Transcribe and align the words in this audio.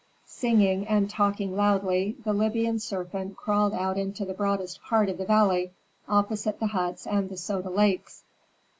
Singing 0.25 0.87
and 0.87 1.07
talking 1.07 1.55
loudly, 1.55 2.15
the 2.23 2.33
Libyan 2.33 2.79
serpent 2.79 3.37
crawled 3.37 3.75
out 3.75 3.99
into 3.99 4.25
the 4.25 4.33
broadest 4.33 4.81
part 4.81 5.09
of 5.09 5.19
the 5.19 5.25
valley, 5.25 5.73
opposite 6.09 6.59
the 6.59 6.65
huts 6.65 7.05
and 7.05 7.29
the 7.29 7.37
Soda 7.37 7.69
Lakes. 7.69 8.23